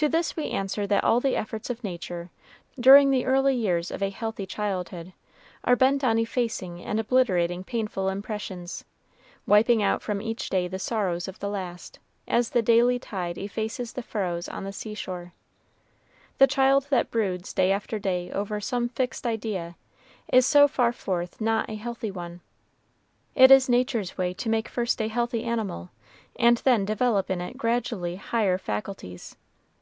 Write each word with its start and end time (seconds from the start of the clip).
To 0.00 0.10
this 0.10 0.36
we 0.36 0.50
answer 0.50 0.86
that 0.88 1.04
all 1.04 1.20
the 1.20 1.36
efforts 1.36 1.70
of 1.70 1.82
Nature, 1.82 2.28
during 2.78 3.10
the 3.10 3.24
early 3.24 3.56
years 3.56 3.90
of 3.90 4.02
a 4.02 4.10
healthy 4.10 4.44
childhood, 4.44 5.14
are 5.64 5.74
bent 5.74 6.04
on 6.04 6.18
effacing 6.18 6.82
and 6.82 7.00
obliterating 7.00 7.64
painful 7.64 8.10
impressions, 8.10 8.84
wiping 9.46 9.82
out 9.82 10.02
from 10.02 10.20
each 10.20 10.50
day 10.50 10.68
the 10.68 10.78
sorrows 10.78 11.28
of 11.28 11.38
the 11.38 11.48
last, 11.48 11.98
as 12.28 12.50
the 12.50 12.60
daily 12.60 12.98
tide 12.98 13.38
effaces 13.38 13.94
the 13.94 14.02
furrows 14.02 14.50
on 14.50 14.64
the 14.64 14.72
seashore. 14.74 15.32
The 16.36 16.46
child 16.46 16.88
that 16.90 17.10
broods, 17.10 17.54
day 17.54 17.72
after 17.72 17.98
day, 17.98 18.30
over 18.32 18.60
some 18.60 18.90
fixed 18.90 19.26
idea, 19.26 19.76
is 20.30 20.44
so 20.44 20.68
far 20.68 20.92
forth 20.92 21.40
not 21.40 21.70
a 21.70 21.74
healthy 21.74 22.10
one. 22.10 22.42
It 23.34 23.50
is 23.50 23.66
Nature's 23.66 24.18
way 24.18 24.34
to 24.34 24.50
make 24.50 24.68
first 24.68 25.00
a 25.00 25.08
healthy 25.08 25.44
animal, 25.44 25.88
and 26.38 26.58
then 26.58 26.84
develop 26.84 27.30
in 27.30 27.40
it 27.40 27.56
gradually 27.56 28.16
higher 28.16 28.58
faculties. 28.58 29.36